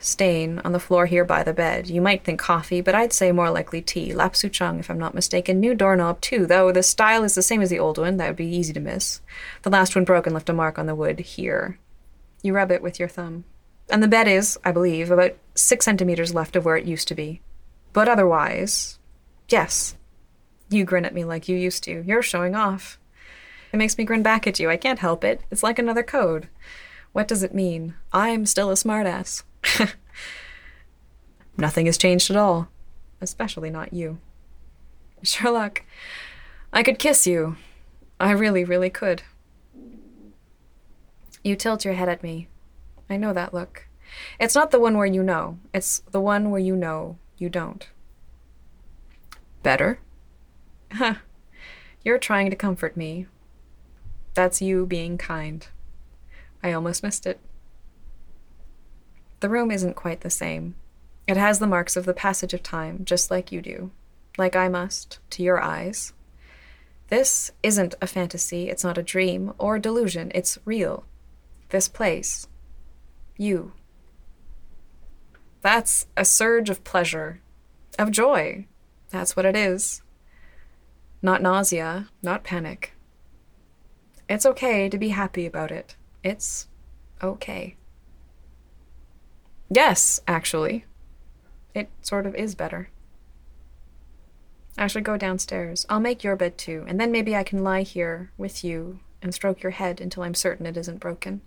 Stain 0.00 0.58
on 0.64 0.72
the 0.72 0.80
floor 0.80 1.06
here 1.06 1.24
by 1.24 1.42
the 1.42 1.54
bed. 1.54 1.88
You 1.88 2.02
might 2.02 2.24
think 2.24 2.38
coffee, 2.38 2.80
but 2.80 2.94
I'd 2.94 3.12
say 3.12 3.32
more 3.32 3.50
likely 3.50 3.80
tea. 3.80 4.10
Lapsang, 4.10 4.80
if 4.80 4.90
I'm 4.90 4.98
not 4.98 5.14
mistaken. 5.14 5.60
New 5.60 5.74
doorknob, 5.74 6.20
too, 6.20 6.44
though 6.44 6.72
the 6.72 6.82
style 6.82 7.24
is 7.24 7.34
the 7.34 7.42
same 7.42 7.62
as 7.62 7.70
the 7.70 7.78
old 7.78 7.98
one. 7.98 8.18
That 8.18 8.28
would 8.28 8.36
be 8.36 8.46
easy 8.46 8.72
to 8.74 8.80
miss. 8.80 9.22
The 9.62 9.70
last 9.70 9.94
one 9.94 10.04
broke 10.04 10.26
and 10.26 10.34
left 10.34 10.50
a 10.50 10.52
mark 10.52 10.78
on 10.78 10.86
the 10.86 10.94
wood 10.94 11.20
here. 11.20 11.78
You 12.44 12.54
rub 12.54 12.70
it 12.70 12.82
with 12.82 13.00
your 13.00 13.08
thumb. 13.08 13.44
And 13.88 14.02
the 14.02 14.08
bed 14.08 14.28
is, 14.28 14.58
I 14.62 14.70
believe, 14.70 15.10
about 15.10 15.34
six 15.54 15.86
centimeters 15.86 16.34
left 16.34 16.56
of 16.56 16.66
where 16.66 16.76
it 16.76 16.84
used 16.84 17.08
to 17.08 17.14
be. 17.14 17.40
But 17.94 18.06
otherwise, 18.06 18.98
yes. 19.48 19.96
You 20.68 20.84
grin 20.84 21.06
at 21.06 21.14
me 21.14 21.24
like 21.24 21.48
you 21.48 21.56
used 21.56 21.84
to. 21.84 22.04
You're 22.06 22.20
showing 22.20 22.54
off. 22.54 22.98
It 23.72 23.78
makes 23.78 23.96
me 23.96 24.04
grin 24.04 24.22
back 24.22 24.46
at 24.46 24.60
you. 24.60 24.68
I 24.68 24.76
can't 24.76 24.98
help 24.98 25.24
it. 25.24 25.40
It's 25.50 25.62
like 25.62 25.78
another 25.78 26.02
code. 26.02 26.48
What 27.12 27.26
does 27.26 27.42
it 27.42 27.54
mean? 27.54 27.94
I'm 28.12 28.44
still 28.44 28.70
a 28.70 28.74
smartass. 28.74 29.42
Nothing 31.56 31.86
has 31.86 31.96
changed 31.96 32.30
at 32.30 32.36
all. 32.36 32.68
Especially 33.22 33.70
not 33.70 33.94
you. 33.94 34.18
Sherlock, 35.22 35.82
I 36.74 36.82
could 36.82 36.98
kiss 36.98 37.26
you. 37.26 37.56
I 38.20 38.32
really, 38.32 38.64
really 38.64 38.90
could. 38.90 39.22
You 41.44 41.54
tilt 41.56 41.84
your 41.84 41.94
head 41.94 42.08
at 42.08 42.22
me. 42.22 42.48
I 43.08 43.18
know 43.18 43.34
that 43.34 43.52
look. 43.52 43.86
It's 44.40 44.54
not 44.54 44.70
the 44.70 44.80
one 44.80 44.96
where 44.96 45.06
you 45.06 45.22
know, 45.22 45.58
it's 45.74 46.00
the 46.10 46.20
one 46.20 46.50
where 46.50 46.60
you 46.60 46.74
know 46.74 47.18
you 47.36 47.50
don't. 47.50 47.86
Better? 49.62 50.00
Huh. 50.92 51.16
You're 52.02 52.18
trying 52.18 52.48
to 52.48 52.56
comfort 52.56 52.96
me. 52.96 53.26
That's 54.32 54.62
you 54.62 54.86
being 54.86 55.18
kind. 55.18 55.66
I 56.62 56.72
almost 56.72 57.02
missed 57.02 57.26
it. 57.26 57.40
The 59.40 59.50
room 59.50 59.70
isn't 59.70 59.96
quite 59.96 60.22
the 60.22 60.30
same. 60.30 60.76
It 61.26 61.36
has 61.36 61.58
the 61.58 61.66
marks 61.66 61.96
of 61.96 62.06
the 62.06 62.14
passage 62.14 62.54
of 62.54 62.62
time, 62.62 63.04
just 63.04 63.30
like 63.30 63.52
you 63.52 63.60
do, 63.60 63.90
like 64.38 64.56
I 64.56 64.68
must, 64.68 65.18
to 65.30 65.42
your 65.42 65.60
eyes. 65.60 66.14
This 67.08 67.52
isn't 67.62 67.94
a 68.00 68.06
fantasy, 68.06 68.70
it's 68.70 68.84
not 68.84 68.96
a 68.96 69.02
dream 69.02 69.52
or 69.58 69.76
a 69.76 69.80
delusion, 69.80 70.32
it's 70.34 70.58
real. 70.64 71.04
This 71.74 71.88
place. 71.88 72.46
You. 73.36 73.72
That's 75.60 76.06
a 76.16 76.24
surge 76.24 76.70
of 76.70 76.84
pleasure, 76.84 77.40
of 77.98 78.12
joy. 78.12 78.68
That's 79.10 79.34
what 79.34 79.44
it 79.44 79.56
is. 79.56 80.00
Not 81.20 81.42
nausea, 81.42 82.10
not 82.22 82.44
panic. 82.44 82.92
It's 84.28 84.46
okay 84.46 84.88
to 84.88 84.96
be 84.96 85.08
happy 85.08 85.46
about 85.46 85.72
it. 85.72 85.96
It's 86.22 86.68
okay. 87.20 87.74
Yes, 89.68 90.20
actually. 90.28 90.84
It 91.74 91.90
sort 92.02 92.24
of 92.24 92.36
is 92.36 92.54
better. 92.54 92.88
I 94.78 94.86
should 94.86 95.02
go 95.02 95.16
downstairs. 95.16 95.86
I'll 95.88 95.98
make 95.98 96.22
your 96.22 96.36
bed 96.36 96.56
too, 96.56 96.84
and 96.86 97.00
then 97.00 97.10
maybe 97.10 97.34
I 97.34 97.42
can 97.42 97.64
lie 97.64 97.82
here 97.82 98.30
with 98.38 98.62
you 98.62 99.00
and 99.20 99.34
stroke 99.34 99.64
your 99.64 99.72
head 99.72 100.00
until 100.00 100.22
I'm 100.22 100.34
certain 100.34 100.66
it 100.66 100.76
isn't 100.76 101.00
broken. 101.00 101.40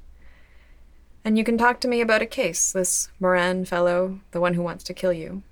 And 1.27 1.37
you 1.37 1.43
can 1.43 1.57
talk 1.57 1.81
to 1.81 1.89
me 1.89 1.99
about 1.99 2.21
a 2.21 2.25
case, 2.25 2.71
this 2.71 3.09
Moran 3.19 3.65
fellow, 3.65 4.21
the 4.31 4.39
one 4.39 4.53
who 4.53 4.61
wants 4.61 4.85
to 4.85 4.93
kill 4.93 5.11
you. 5.11 5.43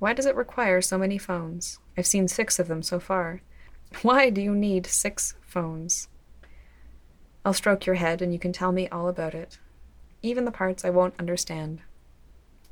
Why 0.00 0.12
does 0.12 0.26
it 0.26 0.34
require 0.34 0.82
so 0.82 0.98
many 0.98 1.16
phones? 1.16 1.78
I've 1.96 2.08
seen 2.08 2.26
six 2.26 2.58
of 2.58 2.66
them 2.66 2.82
so 2.82 2.98
far. 2.98 3.40
Why 4.02 4.30
do 4.30 4.40
you 4.40 4.56
need 4.56 4.84
six 4.84 5.36
phones? 5.42 6.08
I'll 7.44 7.52
stroke 7.52 7.86
your 7.86 7.94
head 7.94 8.20
and 8.20 8.32
you 8.32 8.40
can 8.40 8.52
tell 8.52 8.72
me 8.72 8.88
all 8.88 9.06
about 9.06 9.32
it, 9.32 9.60
even 10.22 10.44
the 10.44 10.50
parts 10.50 10.84
I 10.84 10.90
won't 10.90 11.14
understand. 11.20 11.82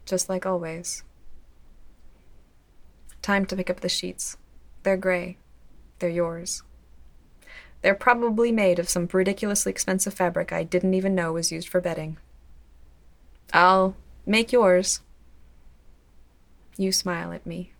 Just 0.04 0.28
like 0.28 0.44
always. 0.44 1.04
Time 3.22 3.46
to 3.46 3.54
pick 3.54 3.70
up 3.70 3.78
the 3.78 3.88
sheets. 3.88 4.36
They're 4.82 4.96
gray. 4.96 5.38
They're 6.00 6.10
yours. 6.10 6.64
They're 7.82 7.94
probably 7.94 8.50
made 8.50 8.78
of 8.78 8.88
some 8.88 9.08
ridiculously 9.12 9.70
expensive 9.70 10.14
fabric 10.14 10.52
I 10.52 10.64
didn't 10.64 10.94
even 10.94 11.14
know 11.14 11.32
was 11.32 11.52
used 11.52 11.68
for 11.68 11.80
bedding. 11.80 12.18
I'll 13.52 13.96
make 14.24 14.52
yours. 14.52 15.00
You 16.76 16.92
smile 16.92 17.32
at 17.32 17.46
me. 17.46 17.72